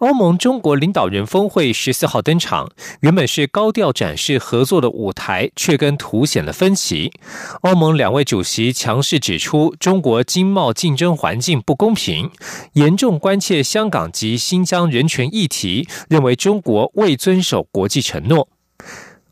[0.00, 2.70] 欧盟中国领导人峰会十四号登场，
[3.00, 7.12] 原本是高调展示合作的舞台，却跟凸显了分歧。
[7.60, 12.30] 欧盟两位主席强势指出，中国经贸竞争环境不公平，
[12.72, 18.48] 严重关切香港及新疆人权议题，认为中国未遵守国际承诺。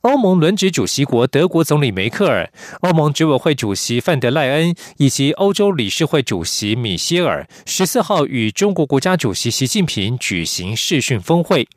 [0.03, 2.53] 欧盟轮值主席国德国总理梅克尔、
[2.83, 11.69] 欧盟执委会主席范德赖恩以及欧洲理事会主席米歇尔十四号与中国国家主席习近平举行视讯峰会。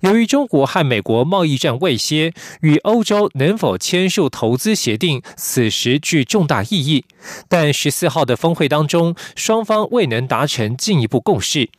[0.00, 7.04] 由于中国和美国贸易战未歇，与欧洲能否签署投资协定，此时具重大意义。
[7.48, 11.70] 但十四号的峰会当中，双方未能达成进一步共识。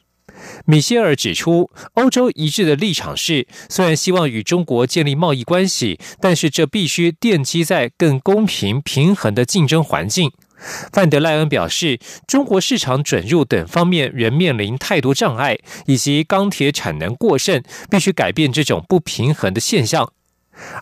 [0.65, 10.31] 米歇尔指出，欧洲一致的立场是，虽然希望与中国建立贸易关系，但是这必须奠基在更公平、平衡的竞争环境。
[10.91, 20.11] 范德赖恩表示，中国市场准入等方面仍面临太多障碍，以及钢铁产能过剩，必须改变这种不平衡的现象。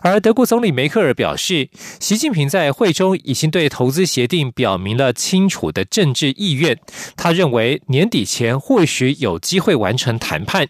[0.02, 1.68] 而德国总理梅克尔表示，
[2.00, 6.78] 习近平在会中已经对投资协定表明了清楚的政治意愿。
[7.16, 10.68] 他认为年底前或许有机会完成谈判。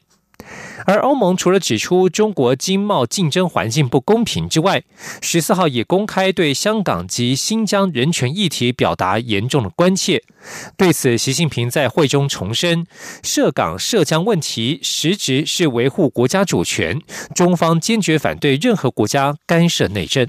[0.87, 4.83] 而欧盟除了指出中国经贸竞争环境不公平之外，
[5.21, 10.23] 十四号也公开对香港及新疆人权议题表达严重的关切。
[10.77, 12.87] 对此，习近平在会中重申，
[13.23, 17.01] 涉港涉疆问题实质是维护国家主权，
[17.35, 20.27] 中方坚决反对任何国家干涉内政。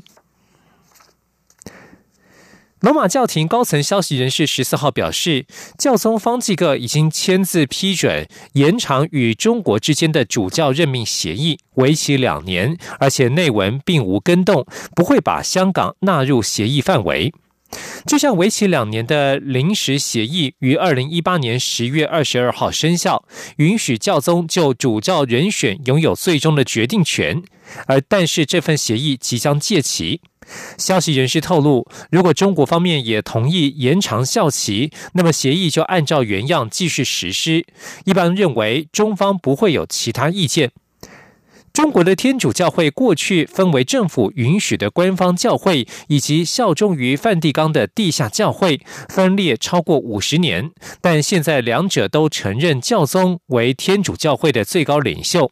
[2.82, 5.46] 罗马教廷高层消息人士十四号表示，
[5.78, 14.66] 教宗方济各已经签字批准延长与中国之间的主教任命协议，为期两年，而且内文并无更动，
[14.96, 17.34] 不会把香港纳入协议范围。
[18.06, 23.26] 这项为期两年的临时协议于二零一八年十月二十二号生效，
[23.58, 27.44] 允许教宗就主教人选拥有最终的决定权。
[27.88, 30.22] 而但是这份协议即将届期。
[30.78, 37.66] 消息人士透露，如果中国方面也同意延长效期，那么协议就按照原样继续实施。
[38.06, 40.72] 一般认为，中方不会有其他意见。
[41.72, 50.72] 中国的天主教会过去分为政府允许的官方教会，以及效忠于梵蒂冈的地下教会，分裂超过五十年。
[51.00, 55.52] 但现在两者都承认教宗为天主教会的最高领袖。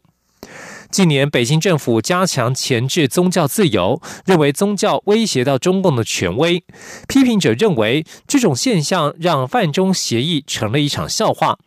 [0.90, 6.64] 近年，北京政府加强钳制宗教自由，认为宗教威胁到中共的权威。
[7.06, 11.58] 批评者认为，这种现象让范中协议成了一场笑话。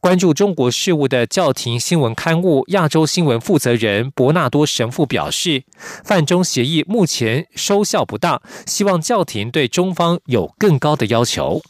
[0.00, 5.64] 关注中国事务的教廷新闻刊物《亚洲新闻》负责人伯纳多神父表示，
[6.04, 11.62] 范中协议目前收效不大，希望教廷对中方有更高的要求。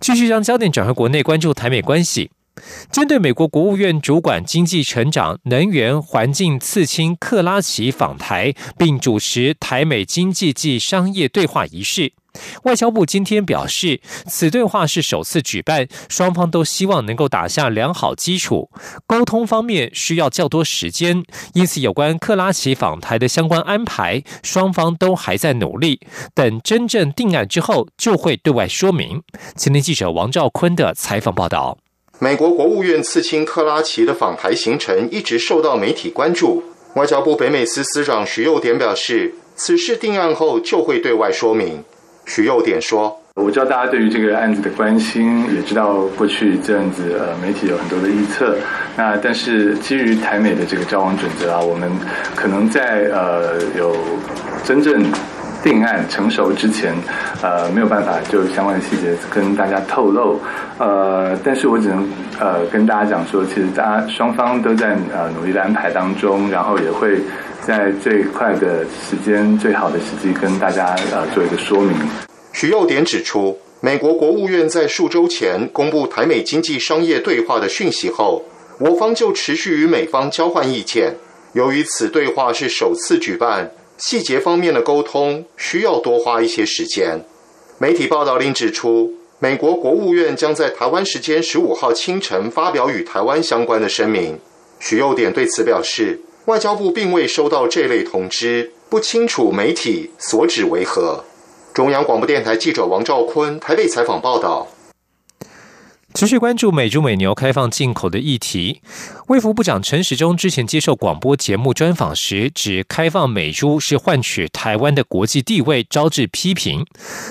[0.00, 2.30] 继续将焦点转回国内，关注台美关系。
[2.90, 12.12] 针对美国国务院主管经济成长、能源、环境次卿克拉奇访台，并主持台美经济暨商业对话仪式，
[12.62, 18.70] 外交部今天表示，此对话是首次举办，双方都希望能够打下良好基础。
[19.06, 26.00] 沟通方面需要较多时间，因此有关克拉奇访台的相关安排，双方都还在努力。
[26.34, 29.22] 等真正定案之后，就会对外说明。
[29.56, 31.78] 前天记者王兆坤的采访报道。
[32.20, 36.62] 美国国务院次卿克拉奇的访台行程一直受到媒体关注。
[36.94, 41.82] 外交部北美司司长徐佑典表示，此事定案后就会对外说明。
[42.24, 48.56] 徐佑典说：“我知道大家对于这个案子的关心，也知道过去这样子呃媒体有很多的预测。
[48.96, 51.90] 那但是基于台美的这个交往准则啊，我们
[52.36, 53.96] 可能在呃有
[54.64, 55.04] 真正。”
[55.64, 56.94] 定案成熟之前，
[57.42, 60.38] 呃，没有办法就相关的细节跟大家透露，
[60.78, 62.06] 呃，但是我只能
[62.38, 67.18] 呃跟大家讲说，其实大家双方都在呃努力的安排当中，然后也会
[67.62, 71.96] 在最快的时间、最好的时机跟大家呃做一个说明。
[72.52, 78.44] 徐又典指出，美国国务院在数周前公布台美经济商业对话的讯息后，
[78.80, 81.14] 我方就持续与美方交换意见。
[81.54, 83.70] 由于此对话是首次举办。
[83.96, 87.20] 细节方面的沟通需要多花一些时间。
[87.78, 94.38] 媒体报道另指出，美国国务院将在台湾时间十五号清晨发表与台湾相关的声明。
[94.80, 101.24] 许佑典对此表示，外交部并未收到这类通知，不不清楚媒体所指为何。
[101.72, 104.68] 中央广播电台记者王兆坤台北采访报道。
[106.14, 108.80] 持续关注美猪美牛开放进口的议题。
[109.26, 116.86] 卫福部长陈时中之前接受广播节目专访时，指开放美猪是换取台湾的国际地位，招致批评。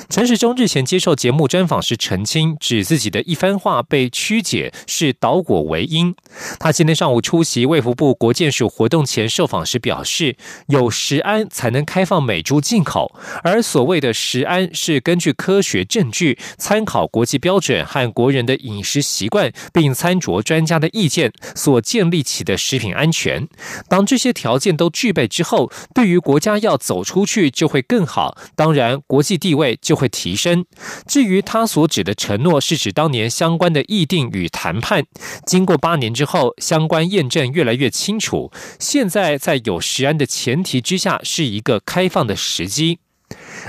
[0.10, 6.14] 陈时中日前接受节目专访时澄清，指自己的一番话被曲解是倒果为因。
[6.60, 10.36] 他今天上午出席卫福部国建署活动前受访时表示，
[10.68, 21.84] 有食安才能开放美猪进口，而所谓的食安是根据科学证据，参考国际标准和国人的饮饮食习惯，并参酌专家的意见所。
[21.94, 23.48] 建立起的食品安全，
[23.90, 30.66] 当这些条件都具备之后，对于国家要走出去就会更好，当然国际地位就会提升。
[31.06, 35.04] 至于他所指的承诺，是指当年相关的议定与谈判，
[35.46, 38.52] 经过八年之后，相关验证越来越清楚。
[38.80, 43.00] 现在在有实安的前提之下，是一个开放的时机。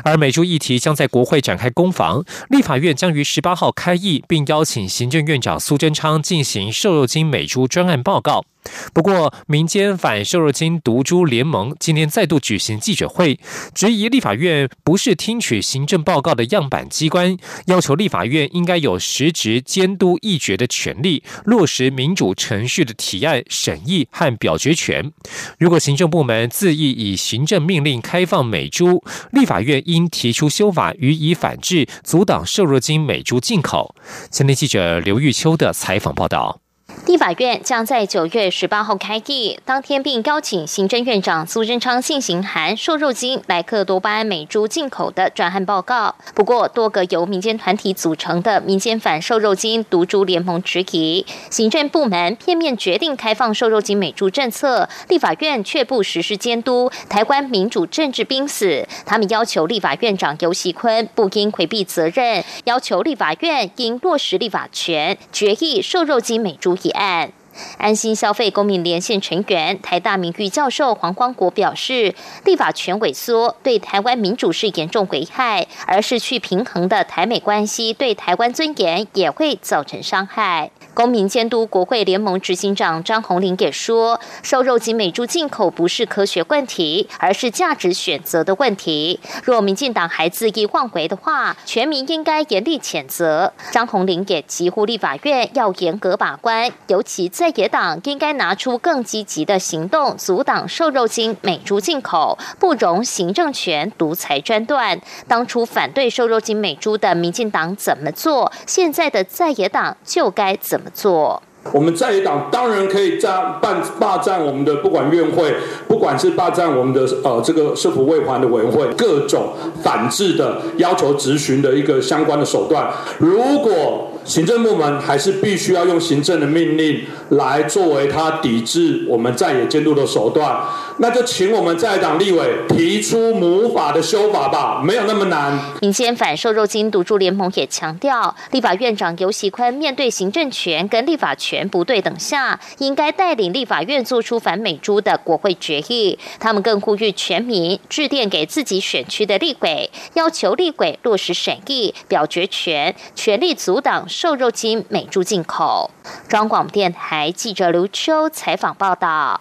[0.05, 8.45] 而美猪议题将在国会展开攻防，立法院将于十八号开议，并邀请行政院长苏贞昌进行瘦肉精美猪专案报告。
[8.93, 13.39] 不过，民间反瘦肉精毒株联盟今天再度举行记者会，
[13.75, 25.13] 质疑立法院不是听取行政报告的样板机关，要求立法院应该有实质监督议决的权利，落实民主程序的提案审议和表决权。
[25.59, 29.03] 如果行政部门恣意以行政命令开放美猪，
[29.33, 33.95] 立法院应提出修法予以反制，阻挡瘦肉精美猪进口。
[34.31, 36.64] 前天记者刘玉秋的采访报道。
[37.07, 46.15] 立法院将在九月十八号开议，当天并邀请行政院长苏贞昌进行含瘦肉精莱克多巴胺美猪进口的专案报告。
[46.35, 58.89] 不过，多个由民间团体组成的民间反瘦肉精毒株联盟质疑，行政部门片面决定开放瘦肉精美猪政策，立法院却不实施监督，台湾民主政治濒死。
[59.05, 67.33] 他们要求立法院长游锡坤不应回避责任，要求立法院应落实立法权，决议瘦肉精美猪议案。
[67.79, 72.13] 安心消费公民连线成员台大名誉教授黄光国表示，
[72.45, 80.73] 立法权萎缩对台湾民主是严重危害，而失去平衡的台美关系对台湾尊严也会造成伤害。
[80.95, 89.19] 公民监督国会联盟执行长张宏林也说，瘦肉及美猪进口不是科学问题，而是价值选择的问题。
[89.43, 93.53] 若民进党还恣意妄为的话，全民应该严厉谴责。
[93.73, 105.01] 张宏林也急呼立法院要严格把关，尤其在野党应该拿出更积极的行动，阻挡瘦肉精美猪进口，不容行政权独裁专断。
[105.27, 110.84] 当初反对瘦肉精美猪的民进党怎么做，现在的在野党就该怎么。
[110.93, 111.43] 做，
[111.73, 115.55] 我们在野党当然可以占办霸占我们的不管院会，
[115.89, 122.89] 不管是霸占我们的呃这个社福卫环的委员会，各种反制的要求执行的一个相关的手段，
[123.19, 124.11] 如果。
[124.25, 130.65] 行政部门还是必须要用行政的命令来作为他抵制我们在野监督的手段，
[130.99, 135.59] 那就请我们在党立委提出母法的修法吧，没有那么难。
[135.83, 146.19] 民间反瘦肉精赌注联盟也强调，立法院长游锡坤面对行政权跟立法权不对等下，应该带领立法院做出反美猪的国会决议。
[146.41, 154.07] 他们更呼吁全民致电给自己选区的立委，要求立委落实审议表决权，全力阻挡。
[154.15, 155.91] 瘦肉精美猪进口。
[156.29, 159.41] 中广电台记者刘秋采访报道。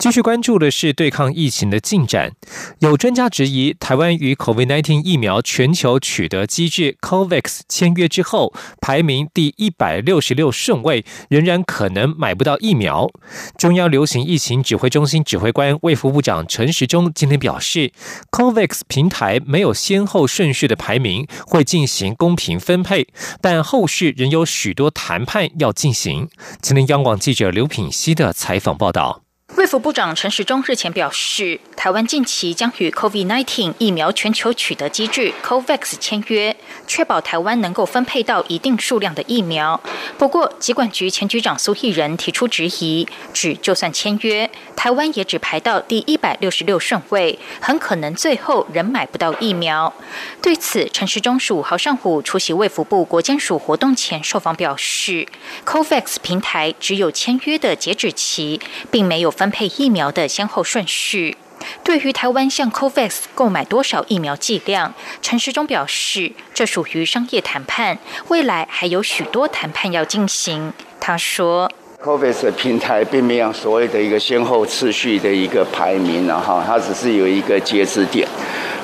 [0.00, 2.32] 继续关注的是对抗疫情的进展。
[2.78, 13.10] 有专家质疑，台湾与 COVID-19 疫苗全球取得机制 COVAX 签约之后，排名第一百六十六顺位，仍然可能买不到疫苗。
[13.58, 17.92] 中央流行疫情指挥中心指挥官、卫副部长陈时中今天表示
[18.30, 23.06] ，COVAX 平台没有先后顺序的排名，会进行公平分配，
[23.42, 26.30] 但后续仍有许多谈判要进行。
[26.62, 29.24] 今天央广记者刘品希的采访报道。
[29.56, 39.78] 卫福部长陈时中日前表示，台湾近期将与 COVID-19 疫苗全球取得机制 COVAX 签约，确保台湾能够分配到一定数量的疫苗。
[40.16, 49.92] 不过，疾管局前局长苏益仁提出质疑，指就算签约，台湾也只排到第一百六十六顺位，很可能最后仍买不到疫苗。
[50.40, 55.26] 对此，陈时中十五号上午出席卫福部国监署活动前受访表示
[55.66, 58.60] ，COVAX 平台只有签约的截止期，
[58.92, 59.34] 并没有。
[59.40, 61.34] 分配疫苗的先后顺序，
[61.82, 64.92] 对于台湾向 COVAX 购买多少疫苗剂量，
[65.22, 67.96] 陈时中表示，这属于商业谈判，
[68.28, 70.74] 未来还有许多谈判要进行。
[71.00, 71.72] 他说。
[72.04, 78.28] COVAX 的平台并没有所谓的一个先后次序的一个排名然后，它只是有一个截止点。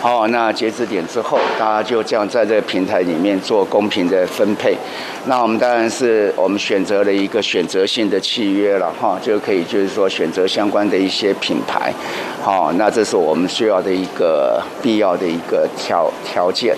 [0.06, 4.78] 好，那截止点之后，大家就这样在这个平台里面做公平的分配。
[5.24, 11.92] 那我们当然是我们选择了一个选择性的契约了哈，就可以就是说选择相关的一些品牌。
[12.40, 16.76] 好，那这是我们需要的一个必要的一个条条件。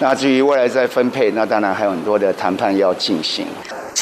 [0.00, 3.46] 那至于未来再分配，那当然还有很多的谈判要进行。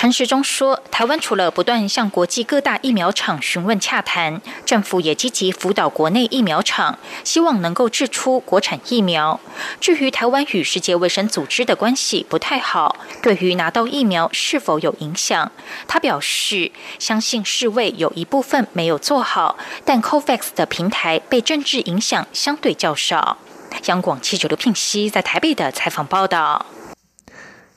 [0.02, 9.38] 陈时中说，台湾除了不断向国际各大疫苗厂询问洽谈，政府也积极辅导国内疫苗厂，希望能够制出国产疫苗。
[9.80, 15.52] 至于台湾与世界卫生组织的关系不太好，对于拿到疫苗是否有影响，
[15.86, 23.38] 他表示相信世卫有一部分没有做好，但 COVAX 的平台被政治影响相对较少。
[23.84, 26.66] 央广记者刘聘熙在台北的采访报道。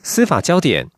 [0.02, 0.88] 司法焦点。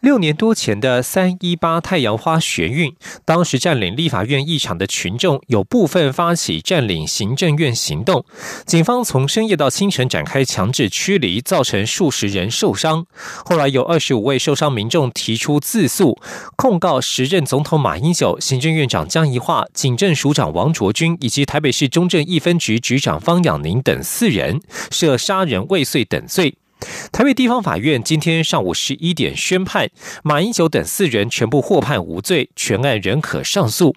[0.00, 2.94] 六年多前的三一八太阳花学运，
[3.26, 8.24] 当时占领立法院议场的群众有部分发起占领行政院行动，
[8.64, 13.04] 警方从深夜到清晨展开强制驱离，造成数十人受伤。
[13.44, 16.18] 后来有二十五位受伤民众提出自诉，
[16.56, 26.54] 控告时任总统马英九、行政院长江宜桦、警政署长王卓君以及台北市中正一分局局长方养宁等四人涉杀人未遂等罪。
[27.12, 29.90] 台北地方法院今天上午十一点宣判，
[30.22, 33.94] 马英九等四人全部获判无罪，全案仍可上诉。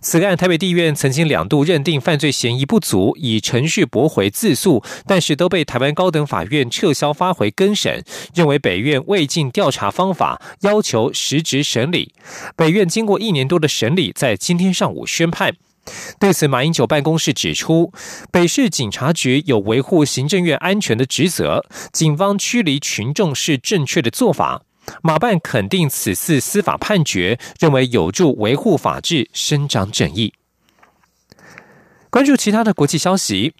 [0.00, 8.04] 此案台北地院曾经两度认定犯罪嫌疑不足，以程序驳回自诉，但是都被台湾高等法院撤销发回更审，
[8.34, 12.12] 认为北院未尽调查方法，要求实质审理。
[12.56, 15.54] 北院经过一年多的审理，在今天上午宣判。
[16.18, 17.92] 对此，马英九办公室指出，
[18.30, 24.62] 北市警察局有维护行政院安全的职责，警方驱离群众是正确的做法。
[25.02, 30.32] 马办肯定此次司法判决，认为有助维护法治、伸张正义。
[32.10, 33.54] 关注其他的国际消息。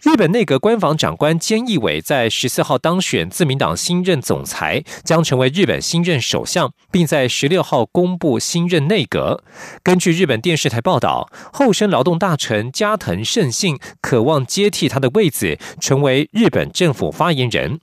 [0.00, 9.42] 日本内阁官房长官菅义伟在十四号当选自民党新任总裁，将成为日本新任首相，并在十六号公布新任内阁。
[9.82, 17.80] 根据日本电视台报道，后生劳动大臣加藤胜信渴望接替他的位子，成为日本政府发言人。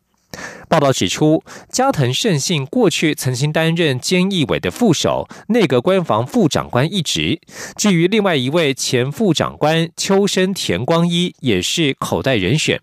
[0.67, 7.39] 报道指出，加藤胜信过去曾经担任菅义伟的副手、内阁官房副长官一职。
[7.75, 12.79] 至于另外一位前副长官秋生田光一，也是口袋人选。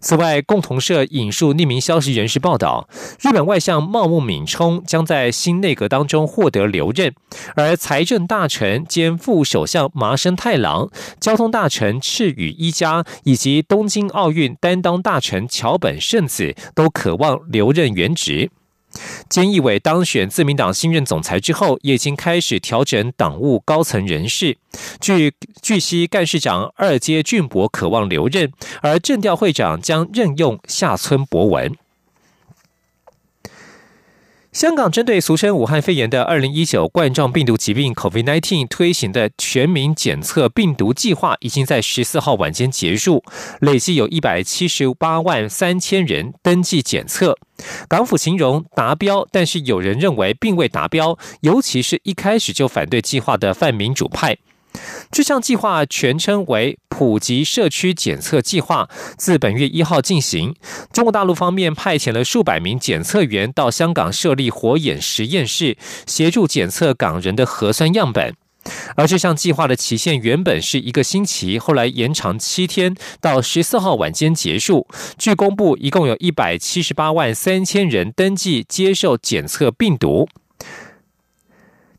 [0.00, 2.88] 此外，共同社引述匿名消息人士报道，
[3.20, 7.14] 日本外相茂木敏充将在新内阁当中获得留任，
[7.54, 18.50] 而财政大臣兼副首相麻生太郎、交通大臣赤羽一家以及东京奥运担当大臣桥本圣子都渴望留任原职。
[19.28, 24.58] 菅义伟当选自民党新任总裁之后，也已经开始调整党务高层人事。
[25.00, 31.76] 据据悉，干事长二阶俊博渴望留任，而政调会长将任用下村博文。
[34.64, 43.22] 香港针对俗称武汉肺炎的二零一九冠状病毒疾病 （COVID-19） 推行的全民检测病毒计划，已经在十四号晚间结束，
[43.60, 47.36] 累计有一百七十八万三千人登记检测。
[47.86, 54.38] 港府形容达标，但是有人认为并未达标，尤其是一开始就反对计划的泛民主派。
[55.10, 60.54] 这项计划全称为普及社区检测计划，自本月一号进行。
[60.92, 65.76] 中国大陆方面派遣了数百名检测员到香港设立火眼实验室，
[66.06, 68.34] 协助检测港人的核酸样本。
[68.96, 74.86] 而这项计划的期限原本是一个星期，后来延长七天，到十四号晚间结束。
[75.18, 80.26] 据公布，一共有一百七十八万三千人登记接受检测病毒。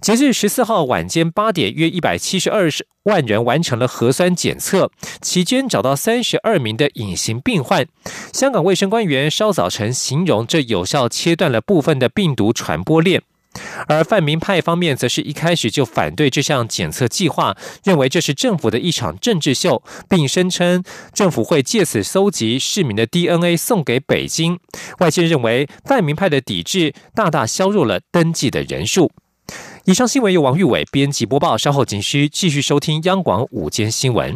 [0.06, 2.70] 截至十四号晚间八点，约一百七十二
[3.06, 7.88] 万人完成了核酸检测，期间找到三十二名的隐形病患。
[8.32, 13.24] 香港卫生官员稍早晨形容，这有效切断了部分的病毒传播链。
[13.88, 20.84] 而泛民派方面，则是一开始就反对这项检测计划，认为这是政府的一场政治秀，并声称
[21.16, 24.60] 政府会借此搜集市民的 DNA 送给北京。
[25.00, 29.12] 外界认为，泛民派的抵制大大削弱了登记的人数。
[29.88, 34.36] 以上新闻由王玉伟编辑播报，稍后仅需继续收听央广午间新闻。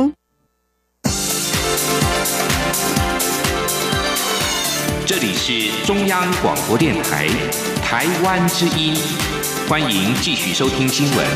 [5.21, 7.27] 里是中央广播电台
[7.83, 8.95] 台湾之音，
[9.69, 11.27] 欢迎继续收听新闻。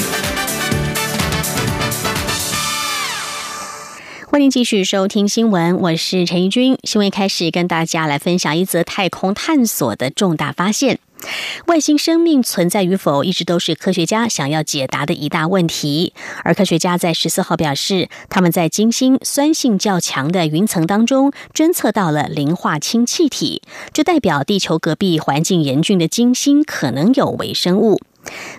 [4.27, 6.75] 欢迎继续收听新闻，我是陈怡君。
[6.83, 10.97] 新闻开始，跟大家来分享一则太空探索的重大发现。
[11.67, 16.13] 外星生命存在与否，一直都是科学家想要解答的一大问题。
[16.43, 27.99] 而科学家在十四号表示，他们在金星酸性较强的云层当中侦测到了磷化氢气体，这代表地球隔壁环境严峻的金星可能有微生物。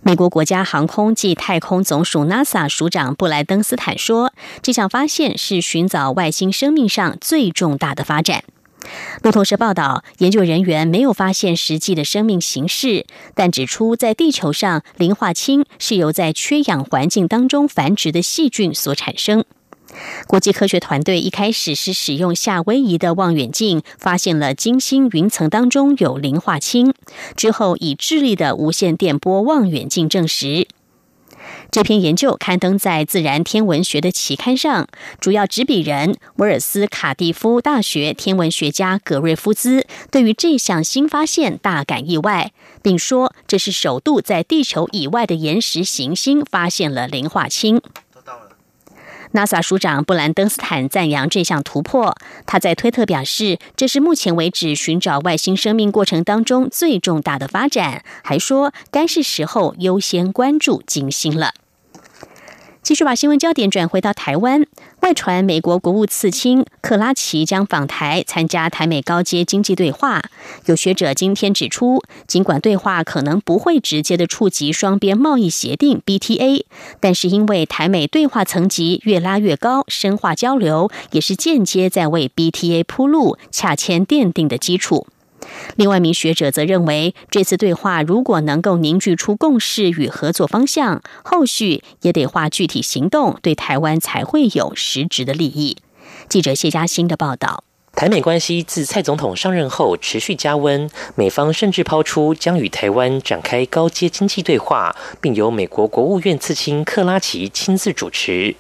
[0.03, 4.33] 美国国家航空暨太空总署 NASA 署长布莱登斯坦说，
[4.63, 8.45] 这项发现是寻找外星生命上最重大的发展。
[9.23, 19.45] 路透社报道，研究人员没有发现实际的生命形式，但指出在地球上，磷化氢是由在缺氧环境当中繁殖的细菌所产生。
[20.27, 26.93] 国际科学团队一开始是使用夏威夷的望远镜，发现了金星云层当中有磷化氢，
[27.35, 30.69] 之后以智利的无线电波望远镜证实。
[31.71, 34.89] 这篇研究刊登在《自然天文学》的期刊上，
[35.21, 47.81] 主要执笔人威尔斯卡蒂夫大学天文学家格瑞夫兹对于这项新发现大感意外，并说这是首度在地球以外的岩石行星发现了磷化氢。
[49.37, 52.17] NASA 署长布兰登斯坦赞扬这项突破，
[52.47, 61.53] 他在推特表示，这是目前为止寻找外星生命过程当中最重大的发展，还说该是时候优先关注金星了。
[62.87, 64.65] 继续把新闻焦点转回到台湾，
[65.01, 70.23] 外传美国国务次卿克拉奇将访台参加台美高阶经济对话。
[70.67, 76.63] 有学者今天指出，尽管对话可能不会直接的触及双边贸易协定 BTA，
[77.01, 85.09] 但是因为台美对话层级越拉越高，深化交流也是间接在为 BTA 铺路，洽签奠定的基础。
[85.77, 95.77] 另外一名学者则认为，这次对话如果能够凝聚出共识与合作方向，后续也得化具体行动，对台湾才会有实质的利益。
[96.29, 97.65] 记者谢嘉欣的报道。
[97.97, 108.55] 台美关系自蔡总统上任后持续加温，美方甚至抛出将与台湾展开高阶经济对话，并由美国国务院次卿克拉奇亲自主持。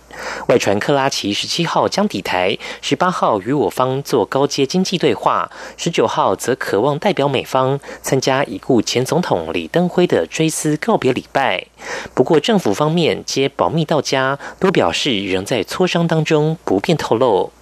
[0.48, 11.66] 外传克拉奇十七号将抵台，十八号与我方做高阶经济对话，十九号则渴望代表美方参加已故前总统李登辉的追思告别礼拜。
[12.14, 17.52] 不过政府方面皆保密到家，都表示仍在磋商当中，不便透露。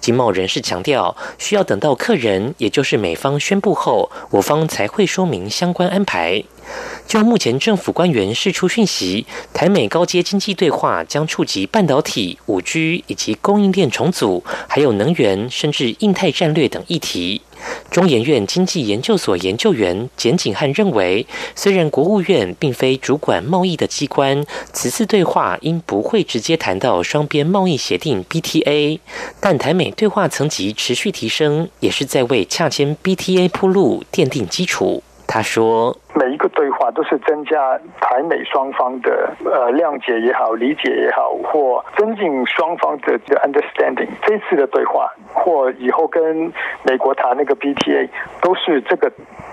[0.00, 6.42] 经贸人士强调，需要等到客人，也就是美方宣布后，我方才会说明相关安排。
[7.06, 17.42] 就目前政府官员释出讯息，台美高阶经济对话将触及半导体、五 G 以及供应链重组，还有能源，甚至印太战略等议题。
[17.90, 28.98] 中研院经济研究所研究员简景汉认为，虽然国务院并非主管贸易的机关，此次对话应不会直接谈到双边贸易协定 BTA，
[29.40, 35.02] 但台美对话层级持续提升，也是在为洽签 BTA 铺路奠定基础。
[35.26, 35.96] 他说
[36.90, 44.08] ：“都是增加台美双方的呃谅解也好、理解也好，或增进双方的 understanding。
[44.26, 48.08] 这次的对话或以后跟美国谈那个 BTA，
[48.42, 49.10] 都是这个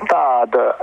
[0.08, 0.76] 大的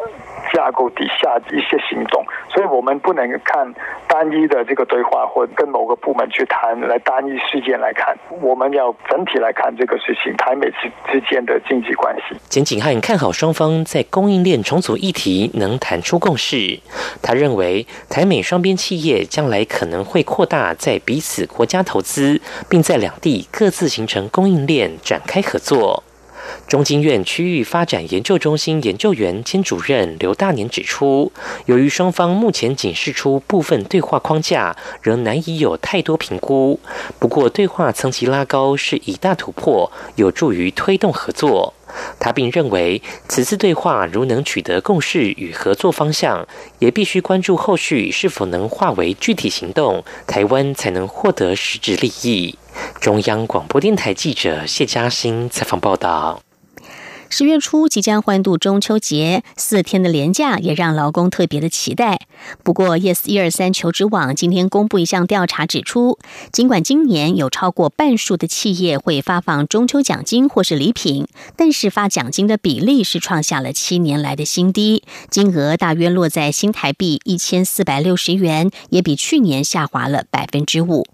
[0.54, 2.24] 架构底下的一些行动。
[2.48, 3.74] 所以我们不能看
[4.06, 14.76] 单一的这个对话，或跟某个部门去谈来单一事件来看，我们要整体来看这个事情，台美之之间的经济关系。”简景汉看好双方在供应链重。
[14.76, 16.80] 组议题能谈出共识，
[17.22, 26.02] 他认为台美双边企业将来可能会扩大在彼此国家投资，并在两地各自形成供应链展开合作。
[26.68, 31.32] 中经院区域发展研究中心研究员兼主任刘大年指出，
[31.66, 36.78] 由于双方目前仅释出部分对话框架，仍难以有太多评估。
[37.18, 41.74] 不过，对话层级拉高是一大突破，有助于推动合作。
[42.18, 46.46] 他并认为，此次对话如能取得共识与合作方向，
[46.78, 52.58] 也必须关注后续是否能化为具体行动，台湾才能获得实质利益。
[53.00, 56.45] 中央广播电台记者谢嘉欣采访报道。
[57.28, 62.20] 十月初即将欢度中秋节，四天的连假也让劳工特别的期待。
[62.62, 66.18] 不过，Yes 一二三求职网今天公布一项调查指出，
[66.52, 81.04] 尽管今年有超过半数的企业会发放中秋奖金或是礼品，但是发奖金的比例是创下了七年来的新低，金额大约落在新台币一千四百六十元，也比去年下滑了百分之五。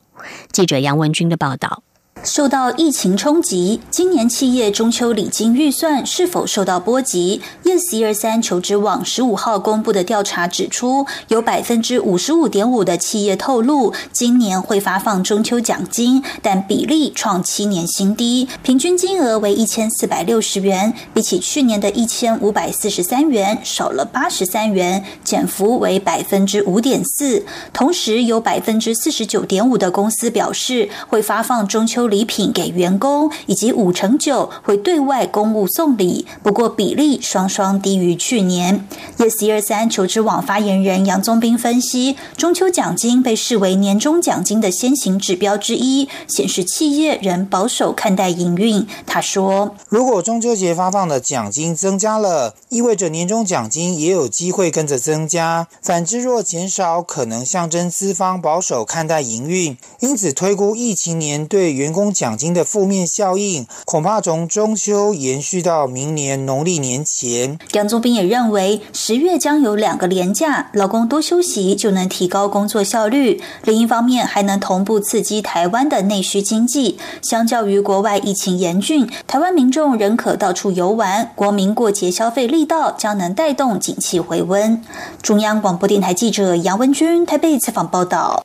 [0.52, 1.82] 记者杨文军的报道。
[2.24, 27.44] 受到疫情冲击，今年企业中秋礼金预算是否受到波及？Yes 一二三求职网十五号公布的调查指出，有百分之五十五点五的企业透露今年会发放中秋奖金，但比例创七年新低，平均金额为一千四百六十元，比起去年的一千五百四十三元少了八十三元，减幅为百分之五点四。
[27.72, 32.11] 同时，有百分之四十九点五的公司表示会发放中秋。
[32.12, 38.86] 礼品给员工，以及五成九会对外公务送礼，不过比例双双低于去年。
[39.16, 48.86] Yes 一二三求职网发言人杨宗斌分析，中秋奖金被视为年终奖金的先行指标之一，显示企业仍保守看待营运。
[49.06, 59.78] 他说：“如果中秋节发放的奖金增加了，意味着年终奖金也有机会跟着增加；反之，若减少，可能象征资方保守看待营运。
[60.00, 67.58] 因此，推估疫情年对员工。”奖金的负面效应恐怕从中秋延续到明年农历年前。
[67.72, 73.42] 杨宗斌也认为，十月将有两个连假，劳工多休息就能提高工作效率。
[73.64, 76.98] 另一方面，还能同步刺激台湾的内需经济。
[77.20, 84.82] 相较于国外疫情严峻，台湾民众仍可到处游玩，国民过节消费力道将能带动景气回温。
[85.20, 88.44] 中央广播电台记者杨文君台北采访报道。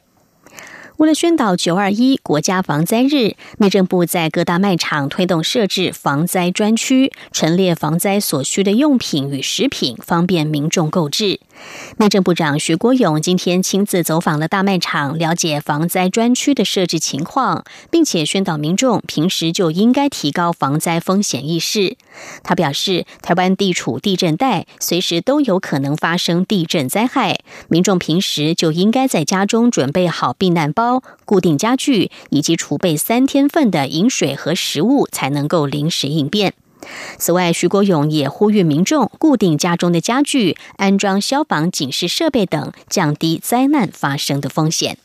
[0.97, 11.39] 为了宣导九二一国家防灾日，内政部在各大卖场推动设置防灾专区，陈列防灾所需的用品与食品，方便民众购置。
[11.97, 21.97] 内政部长徐国勇今天亲自走访了大卖场，了解防灾专区的设置情况，并且宣导民众平时就应该提高防灾风险意识。
[22.43, 36.53] 他表示，台湾地处地震带，随时都有可能发生地震灾害，民众平时就应该在家中准备好避难包、固定家具，以及储备三天份的饮水和食物，才能够临时应变。
[37.17, 44.97] 此外，徐国勇也呼吁民众固定家中的家具，安装消防警示设备等，降低灾难发生的风险。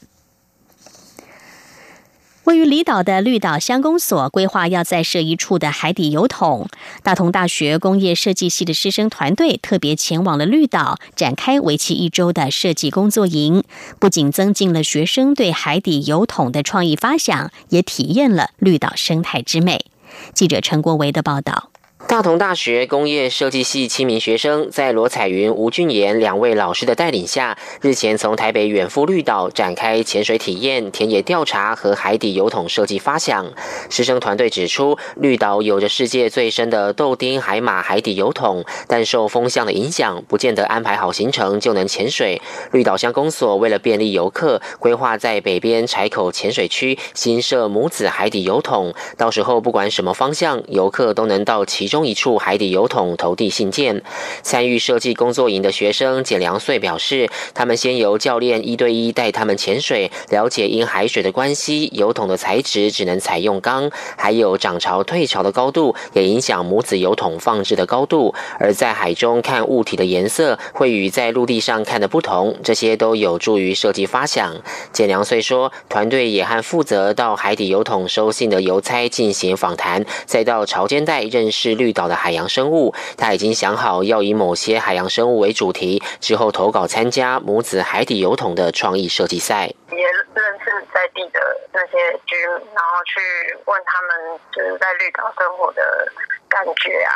[2.45, 6.69] 位于离岛的绿岛乡公所规划要再设一处的海底油桶。
[7.05, 13.63] 大同大学工业设计系的师生团队特别前往了绿岛，展开为期一周的设计工作营，
[14.01, 19.87] 不仅增进了学生对海底油桶的创意发想，也体验了绿岛生态之美。
[20.35, 21.72] 记者陈国维的报道。
[22.09, 33.47] 大同大学工业设计系七名学生在罗彩云、吴俊言两位老师的带领下，日前从台北远赴绿岛展开潜水体验、田野调查和海底油桶设计发想。
[33.89, 42.43] 师生团队指出，绿岛有着世界最深的豆丁海马海底油桶，但受风向的影响，不见得安排好行程就能潜水。
[42.73, 52.03] 绿岛乡公所为了便利游客，规划在北边柴口潜水区新设母子海底油桶，到时候不管什么方向，游客都能到其中。
[52.03, 54.03] 一处海底油桶投递信件。
[54.43, 68.35] 参与设计工作营的学生简良穗表示，他们先由教练一对一带他们潜水，了解因海水的关系，油桶的材质只能采用钢，还有涨潮退潮的高度也影响母子油桶放置的高度。
[68.59, 74.57] 而在海中看物体的颜色会与在陆地上看的不同，这些都有助于设计发想。
[74.93, 81.93] 简良穗说，团队也和负责到海底油桶收信的邮差进行访谈，再到潮间带认识绿。
[81.93, 89.69] 岛的海洋生物，他已经想好要以某些海洋生物为主题，之后投稿参加母子海底油桶的创意设计赛。
[89.91, 91.39] 也认识在地的
[91.71, 93.21] 那些居民，然后去
[93.67, 96.09] 问他们就是在绿岛生活的
[96.49, 97.13] 感觉啊，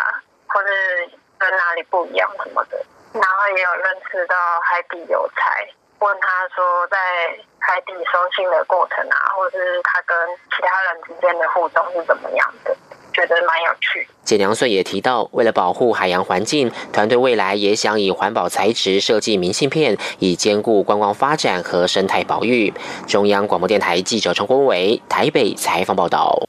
[0.49, 2.77] 或是跟哪里不一样什么的。
[3.15, 5.67] 然后也有认识到海底油菜，
[6.01, 6.99] 问他说在
[7.61, 10.15] 海底收信的过程啊，或是他跟
[10.55, 12.77] 其他人之间的互动是怎么样的。
[13.17, 14.07] 觉得蛮有趣。
[14.23, 22.73] 简良穗也提到，为了保护海洋环境，团队未来也想以环保材质设计明信片，以兼顾观光发展和生态保育。
[23.07, 26.47] 中央广播电台记者陈国伟台北采访报道。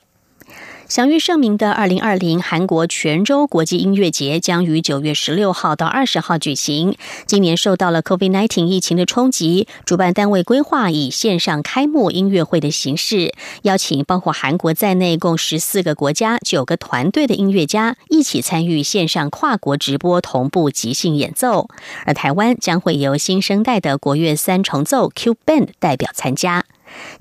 [0.90, 6.96] 享誉盛名的二零二零韩国泉州国际音乐节将于九月十六号到二十号举行。
[7.26, 21.68] 今年受到了 COVID-19 疫情的冲击，主办单位规划以线上开幕音乐会的形式，邀请包括韩国在内共十四个国家、九个团队的音乐家一起参与线上跨国直播同步即兴演奏。
[22.06, 26.64] 而台湾将会由新生代的国乐三重奏 Q Band 代表参加。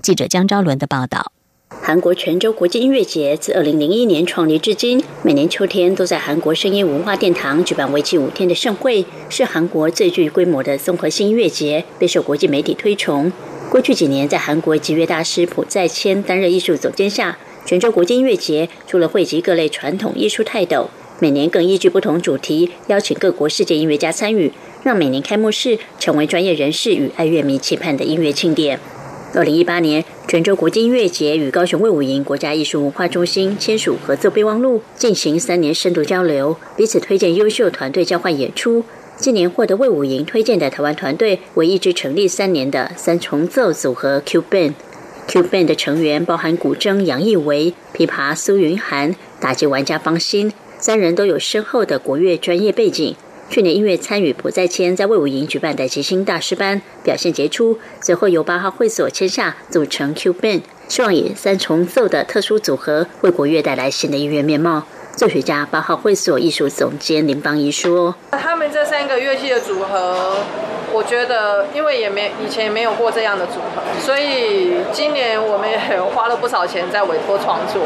[0.01, 1.33] 记者江昭伦的报道。
[1.69, 13.31] 韩国泉州国际音乐节自2001年创立至今，每年秋天都在韩国声音文化殿堂举办为期五天的盛会，是韩国最具规模的综合性音乐节，备受国际媒体推崇。
[13.69, 24.53] 过去几年，在韩国集乐大师朴在谦担任艺术总监下，泉州国际音乐节除了汇集各类传统艺术泰斗，每年更依据不同主题邀请各国世界音乐家参与，
[24.83, 28.79] 让每年开幕式成为专业人士与爱乐迷期盼的音乐庆典。
[29.33, 38.85] 二零一八年，泉州国际音乐节与高雄卫武营国家艺术文化中心签署合作备忘录，进行三年深度交流，彼此推荐优秀团队交换演出。
[39.17, 44.73] 今年获得卫武营推荐的台湾团队为一支成立三年的三重奏组合 Q Band。
[45.27, 53.15] Q Band 的成员包含古筝杨义维、琵琶苏云涵、打击玩家方心，三人都有深厚的国乐专业背景。
[53.49, 64.83] 去年音乐参与朴在谦在魏武营举办的即兴大师班，表现杰出，随后由八号会所签下组成 Q Band，希望以三重奏的特殊组合为国乐带来新的音乐面貌。
[65.15, 70.35] 作曲家八号会所艺术总监林邦仪说：“他们这三个乐器的组合，
[70.91, 75.79] 我觉得因为也没以前也没有过这样的组合，所以今年我们也
[76.13, 77.81] 花了不少钱在委托创作。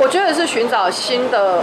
[0.00, 1.62] 我觉得是寻找新的。”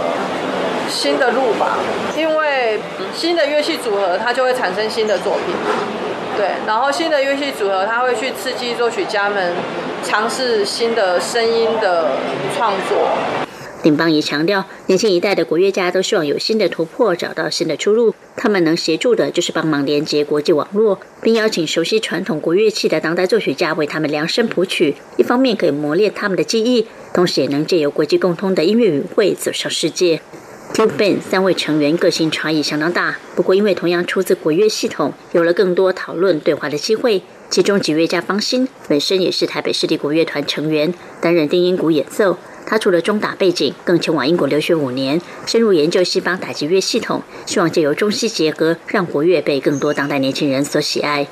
[0.90, 1.78] 新的路吧，
[2.18, 2.78] 因为
[3.14, 5.54] 新的乐器组合，它就会产生新的作品。
[6.36, 9.52] 对，然后新的乐器组合，它会去刺激作曲家们
[10.04, 12.12] 尝试新的声音的
[12.56, 13.10] 创作。
[13.82, 18.14] 林邦也强调，年轻一代的国乐家都希望有新的突破，找到新的出路。
[18.36, 24.96] 他们能协助的就是帮忙连接国际网络，并邀请熟悉传统国乐器的当代作曲家为他们量身谱曲。
[25.16, 30.20] 一方面可以磨练他们的技艺，同时也能借由国际共通的音乐语汇走向世界。
[30.72, 37.22] Q Band 三位成员个性差异相当大，不过因为同样出自国乐系统，有了更多讨论对话的机会。
[37.50, 42.38] 其中几乐家方心本身也是台北市立国乐团成员，担任定音鼓演奏。
[42.64, 51.26] 他除了中打背景，更前往英国留学五年，深入研究西方打击乐系统，希望借由中西结合，让国乐被更多当代年轻人所喜爱。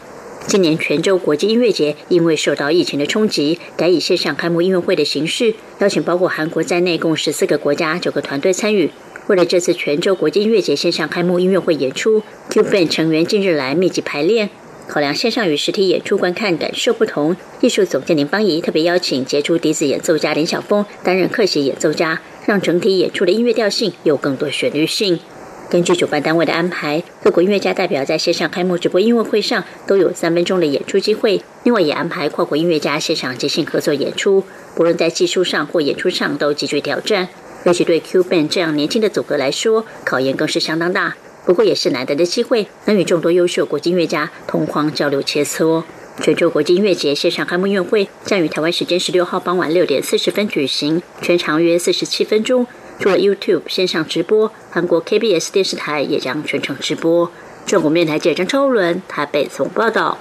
[0.46, 8.90] 今年泉州国际音乐节因为受到疫情的冲击，改以线上开幕音乐会的形式，邀请包括韩国在内共十四个国家九个团队参与。
[9.28, 14.48] 为了这次泉州国际音乐节线上开幕音乐会演出，Q Band 成员近日来密集排练，
[14.86, 25.20] 考量线上与实体演出观看感受不同，艺术总监林芳怡特别邀请杰出笛子演奏家林晓峰担任客席演奏家，让整体演出的音乐调性有更多旋律性。
[25.68, 37.28] 根据主办单位的安排，各国音乐家代表在线上开幕直播音乐会上都有三分钟的演出机会，另外也安排跨国音乐家现场即兴合作演出，不论在技术上或演出上都极具挑战。
[37.64, 41.16] 尤其对 Q Band 这样年轻的组合来说，考验更是相当大。
[41.44, 45.82] 不过也是难得的机会，能与众多优秀国际音乐家同框交流切磋。
[46.20, 52.66] 全球国际音乐节线上开幕音乐会将于台湾时间十六号傍晚六点四十分举行，全长约四十七分钟。
[52.98, 57.30] 除了 YouTube 线上直播，韩国 KBS 电视台也将全程直播。
[57.64, 60.18] 中国面台记者张超伦台北总报道。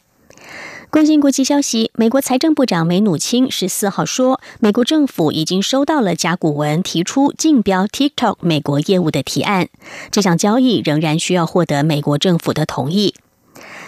[0.89, 9.67] 关心国际消息，美国财政部长梅努钦十四号说，美国政府已经收到了甲骨文提出竞标 TikTok 美国业务的提案。
[10.12, 13.13] 这项交易仍然需要获得美国政府的同意。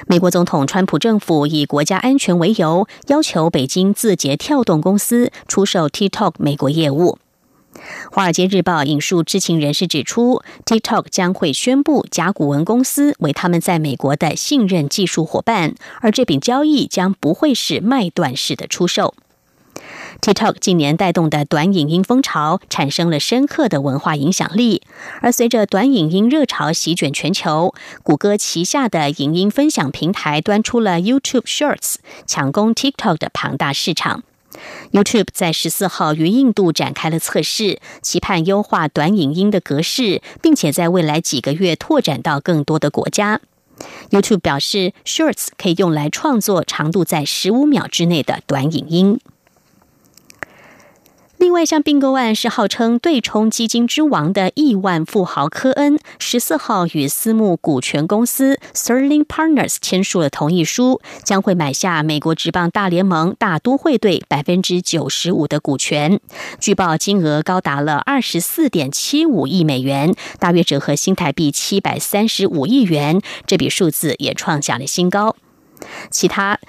[0.08, 7.14] 美国总统川普政府以国家安全为由，要求北京字节跳动公司出售 TikTok 美国业务。
[8.12, 19.13] 《华尔街日报》引述知情人士指出，TikTok 将会宣布甲骨文公司为他们在美国的信任技术伙伴，而这笔交易将不会是卖断式的出售。
[20.21, 24.82] TikTok 近年带动的短影音风潮产生了深刻的文化影响力，
[25.21, 34.23] 而随着短影音热潮席卷全球，谷歌旗下的影音分享平台端出了 YouTube Shorts，抢攻 TikTok 的庞大市场。
[34.92, 43.42] YouTube 在十四号于印度展开了测试，期盼优化短影音的格式，并且在未来几个月拓展到更多的国家。
[44.10, 49.20] YouTube 表示，Shorts 可以用来创作长度在十五秒之内的短影音。
[51.39, 66.19] 另外一项并购案是号称对冲基金之王的亿万富豪科恩，十四号与私募股权公司 Sterling Partners 签署了同意书，将会买下美国职棒大联盟大都会队百分之九十五的股权，
[66.60, 75.38] 据报金额高达了二十四点七五亿美元，大约折合新台币七百三十五亿元，这笔数字也创下了新高。
[76.12, 76.60] 其他。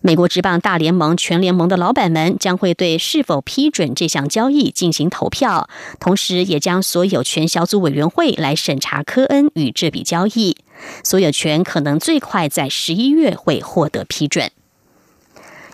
[0.00, 10.56] 美国职棒大联盟全联盟的老板们将会对是否批准这项交易进行投票，同时也将所有权小组委员会来审查科恩与这笔交易。
[11.02, 14.50] 所有权可能最快在十一月会获得批准。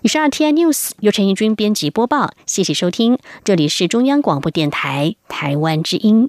[0.02, 6.28] 以上 T I News 由陈义军编辑播报，谢谢收听，这里是中央广播电台台湾之音。